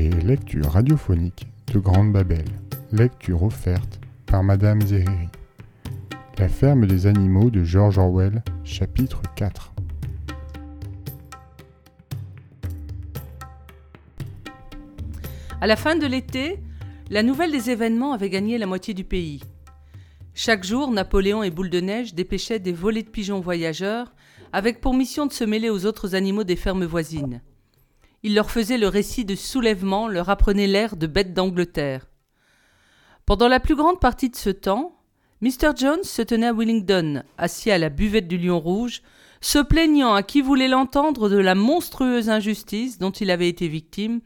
Les 0.00 0.08
lectures 0.08 0.70
radiophoniques 0.70 1.46
de 1.74 1.78
Grande 1.78 2.10
Babel. 2.10 2.46
Lecture 2.90 3.42
offerte 3.42 4.00
par 4.24 4.42
Madame 4.42 4.80
Zeriri. 4.80 5.28
La 6.38 6.48
ferme 6.48 6.86
des 6.86 7.06
animaux 7.06 7.50
de 7.50 7.64
George 7.64 7.98
Orwell, 7.98 8.42
chapitre 8.64 9.20
4. 9.36 9.74
À 15.60 15.66
la 15.66 15.76
fin 15.76 15.96
de 15.96 16.06
l'été, 16.06 16.60
la 17.10 17.22
nouvelle 17.22 17.52
des 17.52 17.68
événements 17.68 18.14
avait 18.14 18.30
gagné 18.30 18.56
la 18.56 18.64
moitié 18.64 18.94
du 18.94 19.04
pays. 19.04 19.42
Chaque 20.32 20.64
jour, 20.64 20.90
Napoléon 20.90 21.42
et 21.42 21.50
Boule 21.50 21.68
de 21.68 21.80
Neige 21.80 22.14
dépêchaient 22.14 22.58
des 22.58 22.72
volées 22.72 23.02
de 23.02 23.10
pigeons 23.10 23.40
voyageurs 23.40 24.14
avec 24.54 24.80
pour 24.80 24.94
mission 24.94 25.26
de 25.26 25.32
se 25.34 25.44
mêler 25.44 25.68
aux 25.68 25.84
autres 25.84 26.14
animaux 26.14 26.44
des 26.44 26.56
fermes 26.56 26.86
voisines. 26.86 27.42
Ils 28.22 28.34
leur 28.34 28.50
faisaient 28.50 28.78
le 28.78 28.88
récit 28.88 29.24
de 29.24 29.34
soulèvement, 29.34 30.08
leur 30.08 30.28
apprenaient 30.28 30.66
l'air 30.66 30.96
de 30.96 31.06
bêtes 31.06 31.32
d'Angleterre. 31.32 32.06
Pendant 33.24 33.48
la 33.48 33.60
plus 33.60 33.76
grande 33.76 34.00
partie 34.00 34.28
de 34.28 34.36
ce 34.36 34.50
temps, 34.50 34.96
Mr. 35.40 35.70
Jones 35.76 36.04
se 36.04 36.20
tenait 36.20 36.48
à 36.48 36.52
Willingdon, 36.52 37.22
assis 37.38 37.70
à 37.70 37.78
la 37.78 37.88
buvette 37.88 38.28
du 38.28 38.36
Lion 38.36 38.60
Rouge, 38.60 39.02
se 39.40 39.58
plaignant 39.58 40.12
à 40.12 40.22
qui 40.22 40.42
voulait 40.42 40.68
l'entendre 40.68 41.30
de 41.30 41.38
la 41.38 41.54
monstrueuse 41.54 42.28
injustice 42.28 42.98
dont 42.98 43.10
il 43.10 43.30
avait 43.30 43.48
été 43.48 43.68
victime 43.68 44.20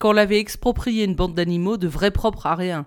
quand 0.00 0.12
l'avait 0.12 0.40
exproprié 0.40 1.04
une 1.04 1.14
bande 1.14 1.34
d'animaux 1.34 1.76
de 1.76 1.86
vrai 1.86 2.10
propre 2.10 2.46
à 2.46 2.56
rien. 2.56 2.86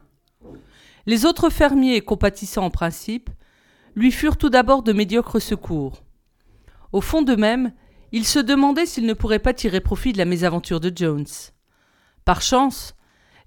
Les 1.05 1.26
autres 1.26 1.49
fermiers, 1.49 2.02
compatissant 2.02 2.66
en 2.66 2.70
principe, 2.70 3.30
lui 3.96 4.12
furent 4.12 4.38
tout 4.38 4.49
d'abord 4.49 4.84
de 4.84 4.94
médiocres 4.94 5.41
secours. 5.41 6.04
Au 6.91 7.02
fond 7.02 7.21
d'eux-mêmes, 7.21 7.71
ils 8.12 8.26
se 8.26 8.40
demandaient 8.40 8.85
s'ils 8.85 9.05
ne 9.05 9.13
pourraient 9.13 9.40
pas 9.40 9.54
tirer 9.54 9.82
profit 9.82 10.13
de 10.13 10.18
la 10.18 10.26
mésaventure 10.26 10.79
de 10.79 10.91
Jones. 10.96 11.27
Par 12.26 12.41
chance, 12.41 12.96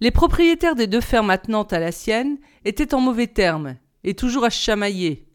les 0.01 0.11
propriétaires 0.11 0.75
des 0.75 0.87
deux 0.87 1.01
fermes 1.01 1.31
attenantes 1.31 1.73
à 1.73 1.79
la 1.79 1.93
sienne 1.93 2.39
étaient 2.65 2.95
en 2.95 3.01
mauvais 3.01 3.29
termes 3.29 3.77
et 4.05 4.15
toujours 4.15 4.45
à 4.45 4.51
chamailler. 4.51 5.29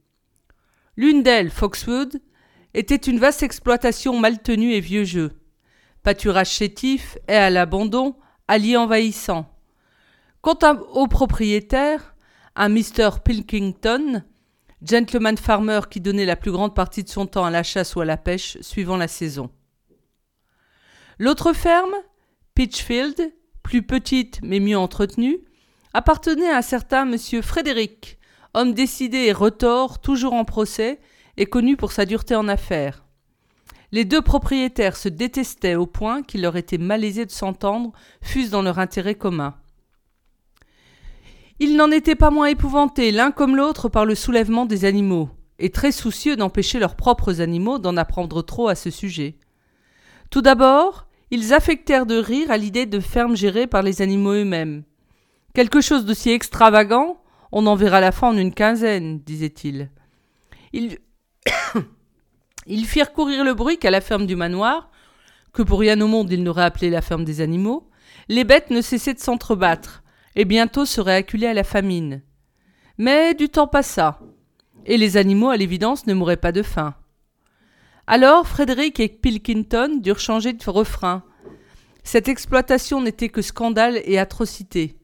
L'une 0.98 1.24
d'elles, 1.24 1.52
Foxwood, 1.52 2.22
était 2.74 2.96
une 2.96 3.20
vaste 3.20 3.44
exploitation 3.44 4.20
mal 4.20 4.42
tenue 4.42 4.74
et 4.74 4.82
vieux 4.82 5.04
jeu. 5.04 5.32
Pâturage 6.04 6.50
chétif 6.50 7.18
et 7.28 7.36
à 7.36 7.50
l'abandon, 7.50 8.16
alliés 8.48 8.78
envahissants. 8.78 9.50
Quant 10.42 10.58
au 10.94 11.08
propriétaire, 11.08 12.16
un 12.56 12.70
Mr. 12.70 13.20
Pilkington, 13.24 14.24
gentleman 14.82 15.38
farmer 15.38 15.82
qui 15.90 16.02
donnait 16.02 16.26
la 16.26 16.36
plus 16.36 16.52
grande 16.52 16.76
partie 16.76 17.04
de 17.04 17.10
son 17.10 17.26
temps 17.26 17.46
à 17.46 17.52
la 17.52 17.64
chasse 17.64 17.96
ou 17.96 18.02
à 18.02 18.06
la 18.06 18.18
pêche, 18.18 18.58
suivant 18.62 18.98
la 18.98 19.08
saison. 19.08 19.50
L'autre 21.20 21.54
ferme, 21.54 21.94
Pitchfield, 22.54 23.34
plus 23.64 23.82
petite 23.82 24.40
mais 24.44 24.60
mieux 24.60 24.78
entretenue, 24.78 25.40
appartenait 25.94 26.50
à 26.50 26.58
un 26.58 26.62
certain 26.62 27.06
monsieur 27.06 27.42
Frédéric, 27.42 28.20
homme 28.54 28.74
décidé 28.74 29.18
et 29.18 29.34
retors, 29.34 30.00
toujours 30.00 30.34
en 30.34 30.46
procès, 30.46 31.00
et 31.38 31.46
connu 31.46 31.78
pour 31.78 31.92
sa 31.92 32.06
dureté 32.06 32.36
en 32.36 32.48
affaires. 32.48 33.04
Les 33.92 34.06
deux 34.06 34.22
propriétaires 34.22 34.98
se 34.98 35.10
détestaient 35.10 35.76
au 35.76 35.86
point 35.86 36.22
qu'il 36.22 36.42
leur 36.42 36.58
était 36.58 36.78
malaisé 36.78 37.26
de 37.26 37.32
s'entendre, 37.32 37.94
fût-ce 38.22 38.52
dans 38.52 38.62
leur 38.62 38.80
intérêt 38.80 39.16
commun. 39.16 39.56
Ils 41.60 41.76
n'en 41.76 41.90
étaient 41.90 42.16
pas 42.16 42.30
moins 42.30 42.48
épouvantés 42.48 43.12
l'un 43.12 43.32
comme 43.32 43.56
l'autre 43.56 43.90
par 43.90 44.06
le 44.06 44.14
soulèvement 44.14 44.66
des 44.66 44.86
animaux, 44.86 45.30
et 45.58 45.72
très 45.72 45.92
soucieux 45.92 46.36
d'empêcher 46.36 46.78
leurs 46.78 46.96
propres 46.96 47.42
animaux 47.42 47.80
d'en 47.80 47.98
apprendre 47.98 48.44
trop 48.44 48.68
à 48.68 48.76
ce 48.76 48.92
sujet. 48.92 49.36
Tout 50.30 50.42
d'abord, 50.42 51.08
ils 51.32 51.54
affectèrent 51.54 52.06
de 52.06 52.18
rire 52.18 52.52
à 52.52 52.58
l'idée 52.58 52.86
de 52.86 53.00
fermes 53.00 53.36
gérées 53.36 53.66
par 53.66 53.82
les 53.82 54.04
animaux 54.04 54.34
eux-mêmes. 54.34 54.84
Quelque 55.56 55.82
chose 55.82 56.06
d'aussi 56.06 56.30
extravagant, 56.30 57.20
on 57.52 57.66
en 57.66 57.76
verra 57.76 58.02
la 58.02 58.12
fin 58.12 58.30
en 58.30 58.38
une 58.38 58.54
quinzaine, 58.54 59.20
disaient-ils. 59.20 59.90
Ils... 60.74 60.98
Ils 62.70 62.86
firent 62.86 63.14
courir 63.14 63.46
le 63.46 63.54
bruit 63.54 63.78
qu'à 63.78 63.92
la 63.92 64.02
ferme 64.02 64.26
du 64.26 64.36
manoir, 64.36 64.92
que 65.54 65.62
pour 65.62 65.80
rien 65.80 66.00
au 66.02 66.08
monde 66.08 66.30
ils 66.32 66.44
n'auraient 66.44 66.66
appelé 66.66 66.90
la 66.90 67.02
ferme 67.02 67.24
des 67.24 67.40
animaux, 67.40 67.90
les 68.28 68.44
bêtes 68.44 68.70
ne 68.72 68.82
cessaient 68.82 69.14
de 69.14 69.20
s'entrebattre, 69.20 70.04
et 70.38 70.46
bientôt 70.46 70.86
seraient 70.86 71.16
acculées 71.16 71.48
à 71.48 71.54
la 71.56 71.64
famine. 71.66 72.22
Mais 73.00 73.34
du 73.34 73.50
temps 73.50 73.68
passa, 73.68 74.20
et 74.86 74.96
les 74.96 75.18
animaux, 75.18 75.50
à 75.50 75.58
l'évidence, 75.58 76.06
ne 76.06 76.14
mouraient 76.14 76.38
pas 76.38 76.52
de 76.52 76.62
faim. 76.62 76.94
Alors 78.06 78.48
Frédéric 78.48 79.00
et 79.00 79.10
Pilkington 79.10 80.00
durent 80.00 80.20
changer 80.20 80.54
de 80.54 80.70
refrain. 80.70 81.24
Cette 82.04 82.30
exploitation 82.30 83.02
n'était 83.02 83.30
que 83.30 83.42
scandale 83.42 84.00
et 84.06 84.20
atrocité. 84.20 84.96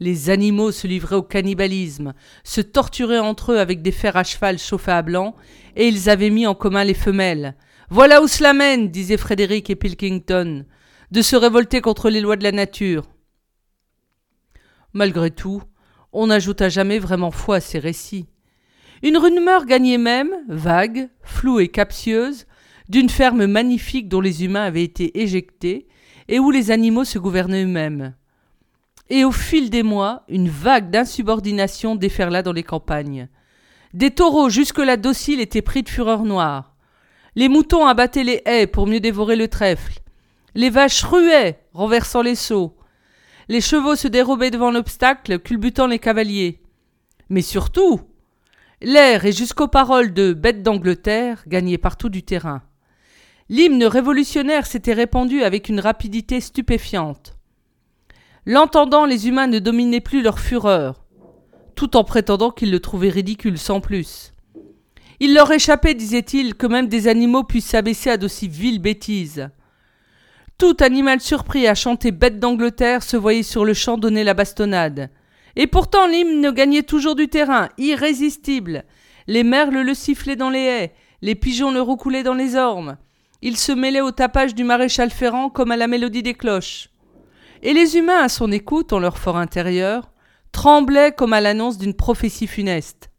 Les 0.00 0.30
animaux 0.30 0.72
se 0.72 0.88
livraient 0.88 1.16
au 1.16 1.22
cannibalisme, 1.22 2.12
se 2.42 2.60
torturaient 2.60 3.20
entre 3.20 3.52
eux 3.52 3.58
avec 3.58 3.82
des 3.82 3.92
fers 3.92 4.16
à 4.16 4.24
cheval 4.24 4.58
chauffés 4.58 4.90
à 4.90 5.02
blanc, 5.02 5.36
et 5.76 5.86
ils 5.86 6.10
avaient 6.10 6.28
mis 6.28 6.46
en 6.46 6.56
commun 6.56 6.82
les 6.82 6.92
femelles. 6.92 7.54
Voilà 7.88 8.20
où 8.20 8.26
cela 8.26 8.52
mène, 8.52 8.88
disaient 8.88 9.16
Frédéric 9.16 9.70
et 9.70 9.76
Pilkington, 9.76 10.66
de 11.12 11.22
se 11.22 11.36
révolter 11.36 11.80
contre 11.80 12.10
les 12.10 12.20
lois 12.20 12.36
de 12.36 12.42
la 12.42 12.52
nature. 12.52 13.11
Malgré 14.92 15.30
tout, 15.30 15.62
on 16.12 16.28
n'ajouta 16.28 16.68
jamais 16.68 16.98
vraiment 16.98 17.30
foi 17.30 17.56
à 17.56 17.60
ces 17.60 17.78
récits. 17.78 18.26
Une 19.02 19.16
rumeur 19.16 19.66
gagnait 19.66 19.98
même, 19.98 20.32
vague, 20.48 21.08
floue 21.22 21.60
et 21.60 21.68
captieuse, 21.68 22.46
d'une 22.88 23.08
ferme 23.08 23.46
magnifique 23.46 24.08
dont 24.08 24.20
les 24.20 24.44
humains 24.44 24.64
avaient 24.64 24.84
été 24.84 25.20
éjectés, 25.22 25.86
et 26.28 26.38
où 26.38 26.50
les 26.50 26.70
animaux 26.70 27.04
se 27.04 27.18
gouvernaient 27.18 27.64
eux-mêmes 27.64 28.14
et 29.12 29.24
au 29.24 29.30
fil 29.30 29.68
des 29.68 29.82
mois, 29.82 30.24
une 30.28 30.48
vague 30.48 30.88
d'insubordination 30.88 31.96
déferla 31.96 32.42
dans 32.42 32.54
les 32.54 32.62
campagnes. 32.62 33.28
Des 33.92 34.10
taureaux 34.10 34.48
jusque-là 34.48 34.96
dociles 34.96 35.40
étaient 35.40 35.60
pris 35.60 35.82
de 35.82 35.90
fureur 35.90 36.24
noire. 36.24 36.74
Les 37.36 37.48
moutons 37.48 37.86
abattaient 37.86 38.24
les 38.24 38.40
haies 38.46 38.66
pour 38.66 38.86
mieux 38.86 39.00
dévorer 39.00 39.36
le 39.36 39.48
trèfle. 39.48 40.00
Les 40.54 40.70
vaches 40.70 41.04
ruaient, 41.04 41.60
renversant 41.74 42.22
les 42.22 42.34
seaux. 42.34 42.74
Les 43.52 43.60
chevaux 43.60 43.96
se 43.96 44.08
dérobaient 44.08 44.50
devant 44.50 44.70
l'obstacle, 44.70 45.38
culbutant 45.38 45.86
les 45.86 45.98
cavaliers. 45.98 46.62
Mais 47.28 47.42
surtout, 47.42 48.00
l'air 48.80 49.26
et 49.26 49.32
jusqu'aux 49.32 49.68
paroles 49.68 50.14
de 50.14 50.32
Bête 50.32 50.62
d'Angleterre 50.62 51.44
gagnaient 51.46 51.76
partout 51.76 52.08
du 52.08 52.22
terrain. 52.22 52.62
L'hymne 53.50 53.84
révolutionnaire 53.84 54.64
s'était 54.64 54.94
répandu 54.94 55.42
avec 55.42 55.68
une 55.68 55.80
rapidité 55.80 56.40
stupéfiante. 56.40 57.36
L'entendant, 58.46 59.04
les 59.04 59.28
humains 59.28 59.48
ne 59.48 59.58
dominaient 59.58 60.00
plus 60.00 60.22
leur 60.22 60.38
fureur, 60.38 61.04
tout 61.74 61.94
en 61.94 62.04
prétendant 62.04 62.52
qu'ils 62.52 62.70
le 62.70 62.80
trouvaient 62.80 63.10
ridicule 63.10 63.58
sans 63.58 63.82
plus. 63.82 64.32
Il 65.20 65.34
leur 65.34 65.52
échappait, 65.52 65.92
disait-il, 65.92 66.54
que 66.54 66.66
même 66.66 66.88
des 66.88 67.06
animaux 67.06 67.44
puissent 67.44 67.66
s'abaisser 67.66 68.08
à 68.08 68.16
d'aussi 68.16 68.48
viles 68.48 68.80
bêtises. 68.80 69.50
Tout 70.62 70.76
animal 70.78 71.20
surpris 71.20 71.66
à 71.66 71.74
chanter 71.74 72.12
bête 72.12 72.38
d'Angleterre 72.38 73.02
se 73.02 73.16
voyait 73.16 73.42
sur 73.42 73.64
le 73.64 73.74
champ 73.74 73.98
donner 73.98 74.22
la 74.22 74.32
bastonnade. 74.32 75.10
Et 75.56 75.66
pourtant 75.66 76.06
l'hymne 76.06 76.52
gagnait 76.52 76.84
toujours 76.84 77.16
du 77.16 77.26
terrain, 77.26 77.68
irrésistible. 77.78 78.84
Les 79.26 79.42
merles 79.42 79.80
le 79.80 79.92
sifflaient 79.92 80.36
dans 80.36 80.50
les 80.50 80.60
haies, 80.60 80.94
les 81.20 81.34
pigeons 81.34 81.72
le 81.72 81.80
roucoulaient 81.80 82.22
dans 82.22 82.34
les 82.34 82.54
ormes. 82.54 82.96
Il 83.40 83.56
se 83.56 83.72
mêlait 83.72 84.02
au 84.02 84.12
tapage 84.12 84.54
du 84.54 84.62
maréchal 84.62 85.10
Ferrand 85.10 85.50
comme 85.50 85.72
à 85.72 85.76
la 85.76 85.88
mélodie 85.88 86.22
des 86.22 86.34
cloches 86.34 86.90
et 87.62 87.72
les 87.72 87.96
humains 87.96 88.22
à 88.22 88.28
son 88.28 88.52
écoute, 88.52 88.92
en 88.92 89.00
leur 89.00 89.18
fort 89.18 89.38
intérieur, 89.38 90.12
tremblaient 90.52 91.10
comme 91.10 91.32
à 91.32 91.40
l'annonce 91.40 91.76
d'une 91.76 91.94
prophétie 91.94 92.46
funeste. 92.46 93.10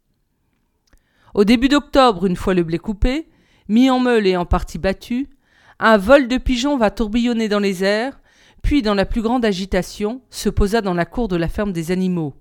Au 1.34 1.44
début 1.44 1.68
d'octobre, 1.68 2.24
une 2.24 2.36
fois 2.36 2.54
le 2.54 2.62
blé 2.62 2.78
coupé, 2.78 3.28
mis 3.68 3.90
en 3.90 4.00
meule 4.00 4.26
et 4.26 4.38
en 4.38 4.46
partie 4.46 4.78
battu, 4.78 5.28
un 5.78 5.96
vol 5.96 6.28
de 6.28 6.38
pigeons 6.38 6.76
va 6.76 6.90
tourbillonner 6.90 7.48
dans 7.48 7.58
les 7.58 7.84
airs, 7.84 8.20
puis, 8.62 8.80
dans 8.80 8.94
la 8.94 9.04
plus 9.04 9.20
grande 9.20 9.44
agitation, 9.44 10.22
se 10.30 10.48
posa 10.48 10.80
dans 10.80 10.94
la 10.94 11.04
cour 11.04 11.28
de 11.28 11.36
la 11.36 11.48
ferme 11.48 11.72
des 11.72 11.90
animaux. 11.90 12.34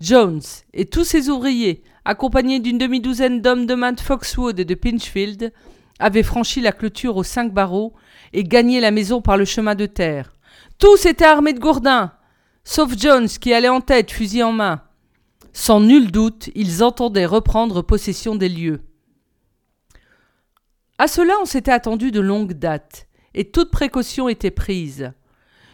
Jones 0.00 0.42
et 0.72 0.86
tous 0.86 1.04
ses 1.04 1.28
ouvriers, 1.28 1.84
accompagnés 2.04 2.58
d'une 2.58 2.78
demi-douzaine 2.78 3.40
d'hommes 3.40 3.66
de 3.66 3.74
main 3.74 3.92
de 3.92 4.00
Foxwood 4.00 4.58
et 4.58 4.64
de 4.64 4.74
Pinchfield, 4.74 5.52
avaient 6.00 6.24
franchi 6.24 6.60
la 6.60 6.72
clôture 6.72 7.16
aux 7.16 7.22
cinq 7.22 7.52
barreaux 7.54 7.92
et 8.32 8.42
gagné 8.42 8.80
la 8.80 8.90
maison 8.90 9.20
par 9.20 9.36
le 9.36 9.44
chemin 9.44 9.76
de 9.76 9.86
terre. 9.86 10.36
Tous 10.78 11.06
étaient 11.06 11.24
armés 11.24 11.52
de 11.52 11.60
gourdins, 11.60 12.12
sauf 12.64 12.98
Jones 12.98 13.28
qui 13.28 13.52
allait 13.52 13.68
en 13.68 13.80
tête, 13.82 14.10
fusil 14.10 14.42
en 14.42 14.52
main. 14.52 14.82
Sans 15.52 15.80
nul 15.80 16.10
doute, 16.10 16.50
ils 16.54 16.82
entendaient 16.82 17.26
reprendre 17.26 17.82
possession 17.82 18.34
des 18.34 18.48
lieux. 18.48 18.80
À 21.00 21.08
cela, 21.08 21.32
on 21.40 21.46
s'était 21.46 21.72
attendu 21.72 22.10
de 22.10 22.20
longue 22.20 22.52
date, 22.52 23.08
et 23.32 23.50
toute 23.50 23.70
précaution 23.70 24.28
était 24.28 24.50
prise. 24.50 25.12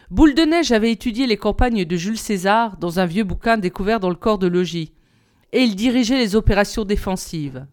Boule 0.09 0.33
de 0.33 0.43
Neige 0.43 0.71
avait 0.71 0.93
étudié 0.93 1.27
les 1.27 1.35
campagnes 1.35 1.83
de 1.83 1.97
Jules 1.97 2.17
César 2.17 2.77
dans 2.77 3.01
un 3.01 3.05
vieux 3.05 3.25
bouquin 3.25 3.57
découvert 3.57 3.99
dans 3.99 4.07
le 4.07 4.15
corps 4.15 4.37
de 4.37 4.47
logis, 4.47 4.93
et 5.51 5.63
il 5.63 5.75
dirigeait 5.75 6.17
les 6.17 6.37
opérations 6.37 6.85
défensives. 6.85 7.65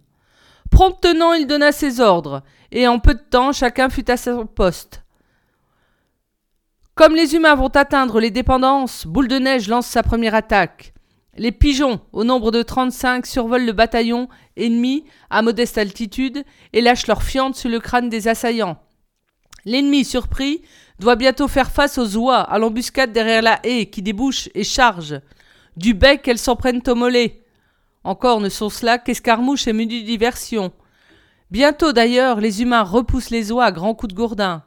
Promptement, 0.68 1.32
il 1.32 1.46
donna 1.46 1.70
ses 1.70 2.00
ordres, 2.00 2.42
et 2.72 2.88
en 2.88 2.98
peu 2.98 3.14
de 3.14 3.22
temps, 3.30 3.52
chacun 3.52 3.88
fut 3.88 4.10
à 4.10 4.16
son 4.16 4.46
poste. 4.46 5.04
Comme 6.96 7.14
les 7.14 7.36
humains 7.36 7.54
vont 7.54 7.68
atteindre 7.68 8.18
les 8.18 8.32
dépendances, 8.32 9.06
Boule 9.06 9.28
de 9.28 9.38
Neige 9.38 9.68
lance 9.68 9.86
sa 9.86 10.02
première 10.02 10.34
attaque. 10.34 10.93
Les 11.36 11.50
pigeons, 11.50 12.00
au 12.12 12.22
nombre 12.22 12.52
de 12.52 12.62
35, 12.62 13.26
survolent 13.26 13.66
le 13.66 13.72
bataillon 13.72 14.28
ennemi 14.56 15.04
à 15.30 15.42
modeste 15.42 15.78
altitude 15.78 16.44
et 16.72 16.80
lâchent 16.80 17.08
leurs 17.08 17.24
fientes 17.24 17.56
sur 17.56 17.68
le 17.68 17.80
crâne 17.80 18.08
des 18.08 18.28
assaillants. 18.28 18.78
L'ennemi, 19.64 20.04
surpris, 20.04 20.62
doit 21.00 21.16
bientôt 21.16 21.48
faire 21.48 21.70
face 21.70 21.98
aux 21.98 22.16
oies 22.16 22.38
à 22.38 22.58
l'embuscade 22.58 23.12
derrière 23.12 23.42
la 23.42 23.58
haie 23.64 23.86
qui 23.86 24.02
débouche 24.02 24.48
et 24.54 24.62
charge. 24.62 25.20
Du 25.76 25.94
bec, 25.94 26.28
elles 26.28 26.38
s'en 26.38 26.54
prennent 26.54 26.82
au 26.86 26.94
mollet. 26.94 27.42
Encore 28.04 28.40
ne 28.40 28.48
sont 28.48 28.68
cela 28.68 28.98
qu'escarmouches 28.98 29.66
et 29.66 29.72
menus 29.72 30.04
diversion. 30.04 30.72
Bientôt 31.50 31.92
d'ailleurs, 31.92 32.40
les 32.40 32.62
humains 32.62 32.82
repoussent 32.82 33.30
les 33.30 33.50
oies 33.50 33.64
à 33.64 33.72
grands 33.72 33.94
coups 33.94 34.12
de 34.12 34.16
gourdin. 34.16 34.62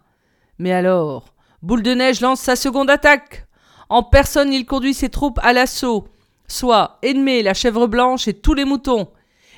Mais 0.58 0.74
alors, 0.74 1.34
Boule 1.62 1.84
de 1.84 1.92
Neige 1.92 2.22
lance 2.22 2.42
sa 2.42 2.56
seconde 2.56 2.90
attaque. 2.90 3.48
En 3.90 4.04
personne, 4.04 4.52
il 4.52 4.66
conduit 4.66 4.94
ses 4.94 5.10
troupes 5.10 5.40
à 5.42 5.54
l'assaut, 5.54 6.08
soit 6.48 7.00
Ennemi, 7.04 7.44
la 7.44 7.54
chèvre 7.54 7.88
blanche 7.88 8.28
et 8.28 8.34
tous 8.34 8.54
les 8.54 8.66
moutons. 8.66 9.10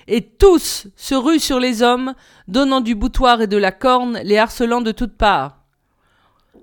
Et 0.08 0.22
tous 0.26 0.88
se 0.96 1.16
ruent 1.16 1.40
sur 1.40 1.60
les 1.60 1.84
hommes, 1.84 2.14
donnant 2.48 2.82
du 2.82 2.96
boutoir 2.96 3.42
et 3.42 3.48
de 3.48 3.58
la 3.58 3.72
corne, 3.72 4.20
les 4.24 4.38
harcelant 4.38 4.82
de 4.82 4.92
toutes 4.92 5.18
parts. 5.18 5.64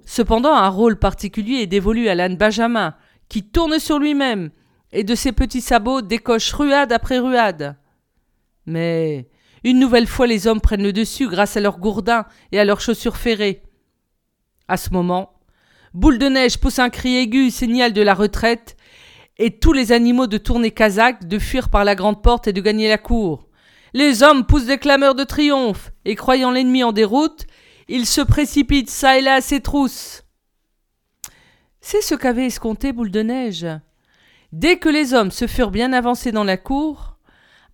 Cependant, 0.05 0.55
un 0.55 0.69
rôle 0.69 0.99
particulier 0.99 1.62
est 1.62 1.67
dévolu 1.67 2.08
à 2.08 2.14
l'âne 2.14 2.37
Benjamin, 2.37 2.94
qui 3.28 3.44
tourne 3.44 3.78
sur 3.78 3.99
lui-même, 3.99 4.50
et 4.93 5.05
de 5.05 5.14
ses 5.14 5.32
petits 5.32 5.61
sabots 5.61 6.02
décoche 6.02 6.52
ruade 6.52 6.93
après 6.93 7.19
ruade. 7.19 7.76
Mais 8.67 9.29
une 9.64 9.79
nouvelle 9.79 10.06
fois 10.06 10.26
les 10.26 10.46
hommes 10.46 10.61
prennent 10.61 10.82
le 10.82 10.93
dessus 10.93 11.29
grâce 11.29 11.56
à 11.56 11.61
leurs 11.61 11.79
gourdins 11.79 12.25
et 12.52 12.58
à 12.61 12.64
leurs 12.64 12.81
chaussures 12.81 13.17
ferrées. 13.17 13.62
À 14.69 14.76
ce 14.76 14.90
moment, 14.90 15.32
Boule 15.94 16.19
de 16.19 16.26
Neige 16.26 16.58
pousse 16.58 16.79
un 16.79 16.90
cri 16.90 17.17
aigu, 17.17 17.50
signal 17.50 17.93
de 17.93 18.02
la 18.02 18.14
retraite, 18.14 18.75
et 19.38 19.58
tous 19.58 19.72
les 19.72 19.92
animaux 19.92 20.26
de 20.26 20.38
tourner 20.38 20.70
kazakh 20.70 21.26
de 21.26 21.38
fuir 21.38 21.68
par 21.68 21.84
la 21.84 21.94
grande 21.94 22.22
porte 22.22 22.48
et 22.48 22.52
de 22.52 22.60
gagner 22.60 22.88
la 22.88 22.98
cour. 22.98 23.48
Les 23.92 24.22
hommes 24.22 24.44
poussent 24.44 24.66
des 24.66 24.78
clameurs 24.78 25.14
de 25.14 25.24
triomphe, 25.24 25.92
et 26.04 26.14
croyant 26.14 26.50
l'ennemi 26.50 26.82
en 26.82 26.92
déroute, 26.92 27.46
ils 27.88 28.06
se 28.06 28.20
précipitent 28.20 28.90
çà 28.90 29.18
et 29.18 29.22
là 29.22 29.34
à 29.34 29.40
ses 29.40 29.60
trousses. 29.60 30.24
C'est 31.80 32.02
ce 32.02 32.14
qu'avait 32.14 32.46
escompté 32.46 32.92
Boule 32.92 33.10
de 33.10 33.22
Neige. 33.22 33.66
Dès 34.52 34.78
que 34.78 34.88
les 34.88 35.14
hommes 35.14 35.30
se 35.30 35.46
furent 35.46 35.70
bien 35.70 35.92
avancés 35.92 36.32
dans 36.32 36.44
la 36.44 36.56
cour, 36.56 37.16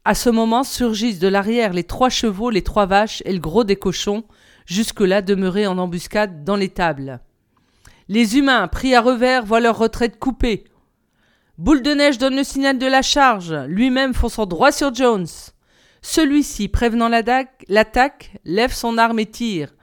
à 0.05 0.15
ce 0.15 0.31
moment 0.31 0.65
surgissent 0.65 1.19
de 1.19 1.29
l'arrière 1.29 1.73
les 1.73 1.85
trois 1.85 2.09
chevaux, 2.09 2.51
les 2.51 2.63
trois 2.63 2.87
vaches 2.87 3.23
et 3.25 3.33
le 3.33 3.39
gros 3.39 3.65
des 3.65 3.77
cochons, 3.77 4.25
jusque-là 4.67 5.23
demeurés 5.23 5.67
en 5.67 5.79
embuscade 5.79 6.45
dans 6.45 6.57
les 6.57 6.69
tables. 6.69 7.21
Les 8.09 8.37
humains, 8.37 8.69
pris 8.69 8.95
à 8.95 9.01
revers, 9.01 9.45
voient 9.45 9.61
leur 9.61 9.79
retraite 9.79 10.19
coupée. 10.19 10.65
Boule 11.59 11.83
de 11.83 11.93
neige 11.93 12.19
donne 12.19 12.37
le 12.37 12.45
signal 12.45 12.79
de 12.79 12.87
la 12.87 13.03
charge, 13.03 13.53
lui-même 13.67 14.15
fonçant 14.15 14.47
droit 14.47 14.73
sur 14.73 14.95
Jones. 14.95 15.27
Celui-ci, 16.01 16.69
prévenant 16.69 17.09
l'attaque, 17.09 18.33
lève 18.45 18.73
son 18.73 18.97
arme 18.99 19.19
et 19.19 19.27
tire. 19.27 19.75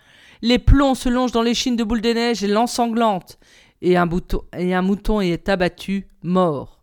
Les 0.42 0.58
plombs 0.58 0.96
se 0.96 1.10
longent 1.10 1.32
dans 1.32 1.44
l'échine 1.44 1.76
de 1.76 1.84
Boule 1.84 2.02
de 2.02 2.12
neige 2.12 2.44
et 2.44 2.48
l'ensanglante, 2.48 3.38
et 3.82 3.98
un, 3.98 4.10
et 4.58 4.74
un 4.74 4.82
mouton 4.82 5.22
est 5.22 5.48
abattu, 5.48 6.08
mort. 6.24 6.80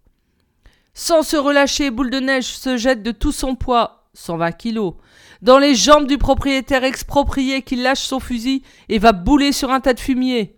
Sans 0.94 1.22
se 1.22 1.36
relâcher, 1.36 1.90
Boule 1.90 2.10
de 2.10 2.20
Neige 2.20 2.56
se 2.56 2.78
jette 2.78 3.02
de 3.02 3.12
tout 3.12 3.32
son 3.32 3.54
poids, 3.54 4.08
120 4.14 4.52
kilos, 4.52 4.94
dans 5.42 5.58
les 5.58 5.74
jambes 5.74 6.06
du 6.06 6.16
propriétaire 6.16 6.84
exproprié 6.84 7.60
qui 7.60 7.76
lâche 7.76 8.00
son 8.00 8.18
fusil 8.18 8.62
et 8.88 8.98
va 8.98 9.12
bouler 9.12 9.52
sur 9.52 9.70
un 9.70 9.80
tas 9.80 9.92
de 9.92 10.00
fumier. 10.00 10.56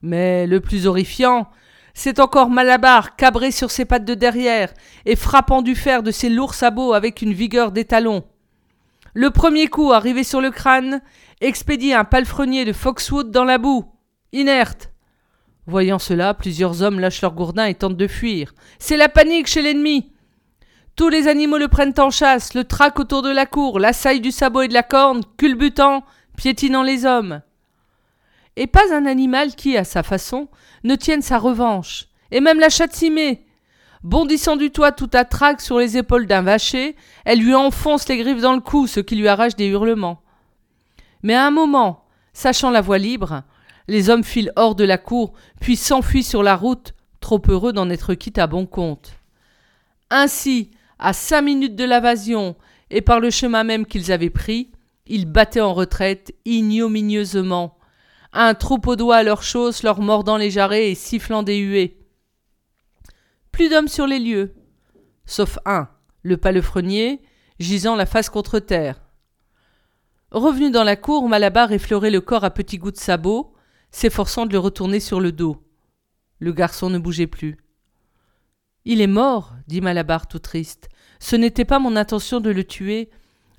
Mais 0.00 0.46
le 0.46 0.60
plus 0.60 0.86
horrifiant, 0.86 1.50
c'est 1.98 2.20
encore 2.20 2.48
Malabar 2.48 3.16
cabré 3.16 3.50
sur 3.50 3.72
ses 3.72 3.84
pattes 3.84 4.04
de 4.04 4.14
derrière 4.14 4.72
et 5.04 5.16
frappant 5.16 5.62
du 5.62 5.74
fer 5.74 6.04
de 6.04 6.12
ses 6.12 6.28
lourds 6.28 6.54
sabots 6.54 6.92
avec 6.92 7.22
une 7.22 7.32
vigueur 7.32 7.72
d'étalon. 7.72 8.22
Le 9.14 9.30
premier 9.30 9.66
coup, 9.66 9.92
arrivé 9.92 10.22
sur 10.22 10.40
le 10.40 10.52
crâne, 10.52 11.02
expédie 11.40 11.92
un 11.92 12.04
palefrenier 12.04 12.64
de 12.64 12.72
Foxwood 12.72 13.32
dans 13.32 13.42
la 13.42 13.58
boue, 13.58 13.84
inerte, 14.32 14.92
Voyant 15.66 15.98
cela, 15.98 16.34
plusieurs 16.34 16.82
hommes 16.82 17.00
lâchent 17.00 17.20
leurs 17.20 17.34
gourdins 17.34 17.66
et 17.66 17.74
tentent 17.74 17.96
de 17.96 18.06
fuir. 18.06 18.54
C'est 18.78 18.96
la 18.96 19.08
panique 19.08 19.48
chez 19.48 19.60
l'ennemi. 19.60 20.12
Tous 20.94 21.08
les 21.08 21.26
animaux 21.26 21.58
le 21.58 21.68
prennent 21.68 21.98
en 21.98 22.10
chasse, 22.10 22.54
le 22.54 22.62
traquent 22.62 23.00
autour 23.00 23.22
de 23.22 23.28
la 23.28 23.44
cour, 23.44 23.80
l'assaillent 23.80 24.22
du 24.22 24.30
sabot 24.30 24.62
et 24.62 24.68
de 24.68 24.72
la 24.72 24.84
corne, 24.84 25.22
culbutant, 25.36 26.04
piétinant 26.36 26.84
les 26.84 27.04
hommes. 27.04 27.42
Et 28.60 28.66
pas 28.66 28.92
un 28.92 29.06
animal 29.06 29.54
qui, 29.54 29.76
à 29.76 29.84
sa 29.84 30.02
façon, 30.02 30.48
ne 30.82 30.96
tienne 30.96 31.22
sa 31.22 31.38
revanche, 31.38 32.08
et 32.32 32.40
même 32.40 32.58
la 32.58 32.70
chatte 32.70 32.92
cimée. 32.92 33.46
Bondissant 34.02 34.56
du 34.56 34.72
toit 34.72 34.90
tout 34.90 35.08
à 35.12 35.24
traque 35.24 35.60
sur 35.60 35.78
les 35.78 35.96
épaules 35.96 36.26
d'un 36.26 36.42
vacher, 36.42 36.96
elle 37.24 37.38
lui 37.38 37.54
enfonce 37.54 38.08
les 38.08 38.16
griffes 38.16 38.40
dans 38.40 38.54
le 38.54 38.60
cou, 38.60 38.88
ce 38.88 38.98
qui 38.98 39.14
lui 39.14 39.28
arrache 39.28 39.54
des 39.54 39.68
hurlements. 39.68 40.22
Mais 41.22 41.36
à 41.36 41.46
un 41.46 41.52
moment, 41.52 42.04
sachant 42.32 42.72
la 42.72 42.80
voie 42.80 42.98
libre, 42.98 43.44
les 43.86 44.10
hommes 44.10 44.24
filent 44.24 44.52
hors 44.56 44.74
de 44.74 44.82
la 44.82 44.98
cour, 44.98 45.34
puis 45.60 45.76
s'enfuient 45.76 46.24
sur 46.24 46.42
la 46.42 46.56
route, 46.56 46.94
trop 47.20 47.40
heureux 47.46 47.72
d'en 47.72 47.90
être 47.90 48.14
quitte 48.14 48.38
à 48.38 48.48
bon 48.48 48.66
compte. 48.66 49.12
Ainsi, 50.10 50.72
à 50.98 51.12
cinq 51.12 51.42
minutes 51.42 51.76
de 51.76 51.84
l'invasion, 51.84 52.56
et 52.90 53.02
par 53.02 53.20
le 53.20 53.30
chemin 53.30 53.62
même 53.62 53.86
qu'ils 53.86 54.10
avaient 54.10 54.30
pris, 54.30 54.72
ils 55.06 55.26
battaient 55.26 55.60
en 55.60 55.74
retraite 55.74 56.34
ignominieusement, 56.44 57.77
un 58.46 58.54
troupeau 58.54 58.96
d'oies 58.96 59.16
à 59.16 59.22
leurs 59.22 59.42
chausses, 59.42 59.82
leur 59.82 60.00
mordant 60.00 60.36
les 60.36 60.50
jarrets 60.50 60.90
et 60.90 60.94
sifflant 60.94 61.42
des 61.42 61.58
huées. 61.58 61.98
Plus 63.50 63.68
d'hommes 63.68 63.88
sur 63.88 64.06
les 64.06 64.18
lieux, 64.18 64.54
sauf 65.26 65.58
un, 65.66 65.88
le 66.22 66.36
palefrenier, 66.36 67.20
gisant 67.58 67.96
la 67.96 68.06
face 68.06 68.30
contre 68.30 68.60
terre. 68.60 69.02
Revenu 70.30 70.70
dans 70.70 70.84
la 70.84 70.94
cour, 70.94 71.28
Malabar 71.28 71.72
effleurait 71.72 72.10
le 72.10 72.20
corps 72.20 72.44
à 72.44 72.50
petits 72.50 72.78
goûts 72.78 72.92
de 72.92 72.96
sabot, 72.96 73.54
s'efforçant 73.90 74.46
de 74.46 74.52
le 74.52 74.58
retourner 74.58 75.00
sur 75.00 75.20
le 75.20 75.32
dos. 75.32 75.56
Le 76.38 76.52
garçon 76.52 76.90
ne 76.90 76.98
bougeait 76.98 77.26
plus. 77.26 77.56
Il 78.84 79.00
est 79.00 79.06
mort, 79.08 79.54
dit 79.66 79.80
Malabar 79.80 80.28
tout 80.28 80.38
triste. 80.38 80.88
Ce 81.18 81.34
n'était 81.34 81.64
pas 81.64 81.78
mon 81.78 81.96
intention 81.96 82.40
de 82.40 82.50
le 82.50 82.64
tuer. 82.64 83.10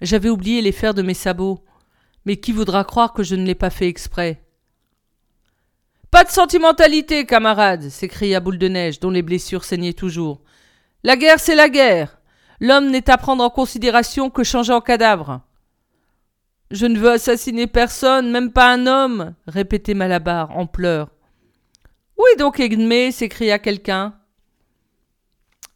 J'avais 0.02 0.30
oublié 0.30 0.62
les 0.62 0.72
fers 0.72 0.94
de 0.94 1.02
mes 1.02 1.14
sabots. 1.14 1.66
Mais 2.26 2.38
qui 2.38 2.52
voudra 2.52 2.84
croire 2.84 3.14
que 3.14 3.24
je 3.24 3.36
ne 3.36 3.46
l'ai 3.46 3.56
pas 3.56 3.70
fait 3.70 3.88
exprès? 3.88 4.46
Pas 6.12 6.24
de 6.24 6.30
sentimentalité, 6.30 7.26
camarade 7.26 7.90
s'écria 7.90 8.40
Boule 8.40 8.58
de 8.58 8.68
Neige, 8.68 9.00
dont 9.00 9.12
les 9.12 9.22
blessures 9.22 9.64
saignaient 9.64 9.94
toujours. 9.94 10.42
La 11.04 11.16
guerre, 11.16 11.40
c'est 11.40 11.56
la 11.56 11.70
guerre. 11.70 12.20
L'homme 12.60 12.90
n'est 12.90 13.12
à 13.12 13.18
prendre 13.18 13.44
en 13.44 13.52
considération 13.52 14.32
que 14.32 14.44
changé 14.44 14.74
en 14.74 14.82
cadavre. 14.82 15.42
Je 16.72 16.88
ne 16.88 16.98
veux 16.98 17.12
assassiner 17.12 17.68
personne, 17.68 18.32
même 18.32 18.52
pas 18.52 18.72
un 18.72 18.88
homme, 18.88 19.36
répétait 19.48 19.94
Malabar 19.94 20.56
en 20.58 20.66
pleurs. 20.66 21.10
Où 22.18 22.24
est 22.34 22.40
donc 22.40 22.60
Edmé 22.60 23.12
s'écria 23.12 23.60
quelqu'un. 23.60 24.16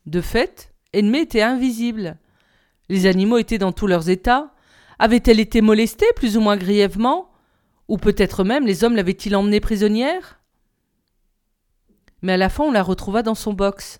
De 0.07 0.19
fait, 0.19 0.73
Edmé 0.93 1.19
était 1.19 1.43
invisible. 1.43 2.17
Les 2.89 3.05
animaux 3.05 3.37
étaient 3.37 3.59
dans 3.59 3.71
tous 3.71 3.87
leurs 3.87 4.09
états. 4.09 4.51
Avait-elle 4.99 5.39
été 5.39 5.61
molestée 5.61 6.11
plus 6.15 6.37
ou 6.37 6.41
moins 6.41 6.57
grièvement? 6.57 7.32
Ou 7.87 7.97
peut-être 7.97 8.43
même 8.43 8.65
les 8.65 8.83
hommes 8.83 8.95
l'avaient-ils 8.95 9.35
emmenée 9.35 9.59
prisonnière? 9.59 10.39
Mais 12.21 12.33
à 12.33 12.37
la 12.37 12.49
fin, 12.49 12.63
on 12.63 12.71
la 12.71 12.83
retrouva 12.83 13.21
dans 13.21 13.35
son 13.35 13.53
box. 13.53 13.99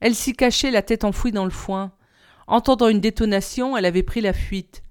Elle 0.00 0.14
s'y 0.14 0.32
cachait, 0.32 0.70
la 0.70 0.82
tête 0.82 1.04
enfouie 1.04 1.32
dans 1.32 1.44
le 1.44 1.50
foin. 1.50 1.92
Entendant 2.48 2.88
une 2.88 3.00
détonation, 3.00 3.76
elle 3.76 3.84
avait 3.84 4.02
pris 4.02 4.20
la 4.20 4.32
fuite. 4.32 4.82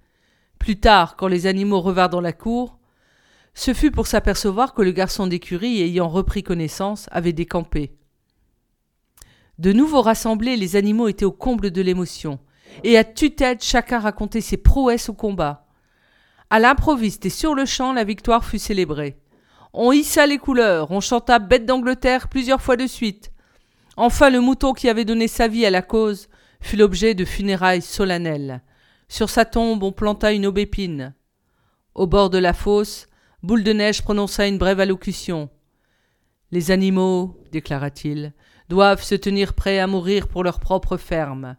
Plus 0.58 0.80
tard, 0.80 1.18
quand 1.18 1.28
les 1.28 1.48
animaux 1.48 1.82
revinrent 1.82 2.10
dans 2.10 2.22
la 2.22 2.34
cour, 2.34 2.80
ce 3.54 3.74
fut 3.74 3.92
pour 3.92 4.08
s'apercevoir 4.08 4.74
que 4.74 4.82
le 4.82 4.92
garçon 4.92 5.28
d'écurie, 5.28 5.82
ayant 5.82 6.08
repris 6.08 6.44
connaissance, 6.44 7.08
avait 7.12 7.34
décampé. 7.34 7.98
De 9.60 9.74
nouveau 9.74 10.02
rassemblés, 10.02 10.56
les 10.56 10.76
animaux 10.78 11.10
étaient 11.10 11.26
au 11.26 11.32
comble 11.32 11.72
de 11.72 11.82
l'émotion, 11.82 12.40
et 12.84 12.98
à 12.98 13.04
tue-tête 13.04 13.64
chacun 13.64 14.00
racontait 14.00 14.42
ses 14.42 14.58
prouesses 14.58 15.10
au 15.10 15.14
combat. 15.14 15.68
À 16.52 16.60
l'improviste 16.60 17.26
et 17.26 17.30
sur 17.30 17.56
le 17.56 17.66
champ, 17.66 17.94
la 17.94 18.04
victoire 18.04 18.44
fut 18.44 18.60
célébrée. 18.60 19.18
On 19.72 19.94
hissa 19.94 20.28
les 20.28 20.38
couleurs, 20.38 20.92
on 20.92 21.00
chanta 21.00 21.40
Bête 21.40 21.66
d'Angleterre 21.66 22.28
plusieurs 22.28 22.62
fois 22.62 22.76
de 22.76 22.88
suite. 22.88 23.32
Enfin, 23.96 24.30
le 24.30 24.42
mouton 24.42 24.74
qui 24.74 24.90
avait 24.90 25.06
donné 25.06 25.30
sa 25.30 25.48
vie 25.48 25.66
à 25.66 25.70
la 25.70 25.82
cause 25.82 26.28
fut 26.60 26.76
l'objet 26.76 27.14
de 27.14 27.24
funérailles 27.24 27.82
solennelles. 27.82 28.62
Sur 29.08 29.30
sa 29.30 29.46
tombe, 29.46 29.82
on 29.82 29.94
planta 29.94 30.34
une 30.34 30.46
aubépine. 30.46 31.14
Au 31.96 32.06
bord 32.06 32.30
de 32.30 32.38
la 32.38 32.52
fosse, 32.52 33.08
Boule 33.44 33.64
de 33.64 33.72
Neige 33.72 34.02
prononça 34.02 34.46
une 34.46 34.58
brève 34.58 34.82
allocution. 34.82 35.50
Les 36.52 36.70
animaux, 36.70 37.42
déclara-t-il, 37.54 38.34
doivent 38.68 39.04
se 39.04 39.16
tenir 39.16 39.54
prêts 39.54 39.80
à 39.80 39.88
mourir 39.88 40.28
pour 40.28 40.44
leur 40.44 40.60
propre 40.60 40.98
ferme. 40.98 41.56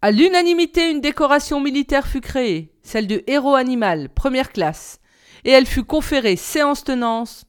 À 0.00 0.12
l'unanimité, 0.12 0.92
une 0.92 1.00
décoration 1.00 1.60
militaire 1.60 2.06
fut 2.06 2.20
créée, 2.20 2.72
celle 2.84 3.08
de 3.08 3.24
héros 3.26 3.56
animal, 3.56 4.08
première 4.10 4.52
classe, 4.52 5.00
et 5.44 5.50
elle 5.50 5.66
fut 5.66 5.82
conférée 5.82 6.36
séance 6.36 6.84
tenante, 6.84 7.46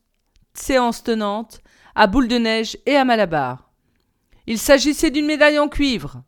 à 1.94 2.08
boule 2.08 2.28
de 2.28 2.40
neige 2.40 2.76
et 2.88 2.96
à 2.96 3.06
malabar. 3.06 3.70
Il 4.48 4.58
s'agissait 4.58 5.12
d'une 5.12 5.28
médaille 5.28 5.60
en 5.60 5.68
cuivre. 5.68 6.24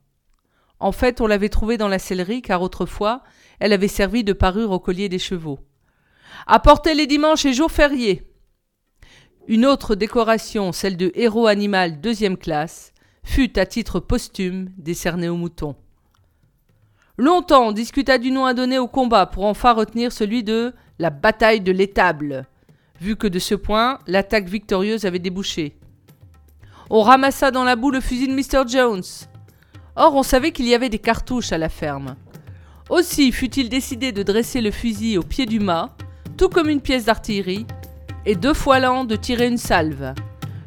En 0.79 0.91
fait, 0.91 1.21
on 1.21 1.27
l'avait 1.27 1.49
trouvée 1.49 1.77
dans 1.77 1.87
la 1.87 1.97
sellerie 1.97 2.43
car 2.43 2.61
autrefois, 2.61 3.23
elle 3.59 3.73
avait 3.73 3.87
servi 3.87 4.23
de 4.23 4.33
parure 4.33 4.69
au 4.69 4.79
collier 4.79 5.09
des 5.09 5.17
chevaux. 5.17 5.59
Apportez 6.45 6.93
les 6.93 7.07
dimanches 7.07 7.45
et 7.45 7.53
jours 7.53 7.71
fériés. 7.71 8.31
Une 9.47 9.65
autre 9.65 9.95
décoration, 9.95 10.71
celle 10.71 10.97
de 10.97 11.11
héros 11.15 11.47
animal 11.47 11.99
deuxième 11.99 12.37
classe, 12.37 12.93
fut 13.23 13.57
à 13.57 13.65
titre 13.65 13.99
posthume 13.99 14.69
décernée 14.77 15.29
au 15.29 15.35
mouton. 15.35 15.75
Longtemps 17.21 17.67
on 17.67 17.71
discuta 17.71 18.17
du 18.17 18.31
nom 18.31 18.45
à 18.45 18.55
donner 18.55 18.79
au 18.79 18.87
combat 18.87 19.27
pour 19.27 19.45
enfin 19.45 19.73
retenir 19.73 20.11
celui 20.11 20.43
de 20.43 20.73
la 20.97 21.11
bataille 21.11 21.61
de 21.61 21.71
l'étable, 21.71 22.47
vu 22.99 23.15
que 23.15 23.27
de 23.27 23.37
ce 23.37 23.53
point 23.53 23.99
l'attaque 24.07 24.49
victorieuse 24.49 25.05
avait 25.05 25.19
débouché. 25.19 25.77
On 26.89 27.03
ramassa 27.03 27.51
dans 27.51 27.63
la 27.63 27.75
boue 27.75 27.91
le 27.91 28.01
fusil 28.01 28.27
de 28.27 28.33
Mr. 28.33 28.67
Jones. 28.67 29.03
Or 29.95 30.15
on 30.15 30.23
savait 30.23 30.51
qu'il 30.51 30.67
y 30.67 30.73
avait 30.73 30.89
des 30.89 30.97
cartouches 30.97 31.51
à 31.51 31.59
la 31.59 31.69
ferme. 31.69 32.15
Aussi 32.89 33.31
fut-il 33.31 33.69
décidé 33.69 34.11
de 34.11 34.23
dresser 34.23 34.59
le 34.59 34.71
fusil 34.71 35.19
au 35.19 35.21
pied 35.21 35.45
du 35.45 35.59
mât, 35.59 35.95
tout 36.37 36.49
comme 36.49 36.69
une 36.69 36.81
pièce 36.81 37.05
d'artillerie, 37.05 37.67
et 38.25 38.33
deux 38.33 38.55
fois 38.55 38.79
l'an 38.79 39.05
de 39.05 39.15
tirer 39.15 39.45
une 39.45 39.59
salve, 39.59 40.15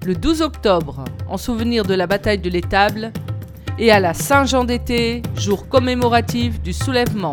le 0.06 0.14
12 0.14 0.42
octobre, 0.42 1.04
en 1.28 1.36
souvenir 1.36 1.82
de 1.84 1.94
la 1.94 2.06
bataille 2.06 2.38
de 2.38 2.48
l'étable, 2.48 3.12
et 3.78 3.90
à 3.90 4.00
la 4.00 4.14
Saint-Jean 4.14 4.64
d'été, 4.64 5.22
jour 5.36 5.68
commémoratif 5.68 6.60
du 6.60 6.72
soulèvement. 6.72 7.32